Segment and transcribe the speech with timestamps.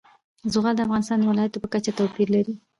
[0.53, 2.53] زغال د افغانستان د ولایاتو په کچه توپیر لري.